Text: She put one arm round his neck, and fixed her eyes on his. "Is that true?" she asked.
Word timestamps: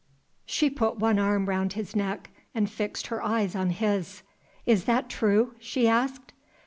She 0.47 0.71
put 0.71 0.97
one 0.97 1.19
arm 1.19 1.45
round 1.47 1.73
his 1.73 1.95
neck, 1.95 2.31
and 2.55 2.67
fixed 2.67 3.05
her 3.05 3.21
eyes 3.21 3.55
on 3.55 3.69
his. 3.69 4.23
"Is 4.65 4.85
that 4.85 5.09
true?" 5.11 5.53
she 5.59 5.87
asked. 5.87 6.33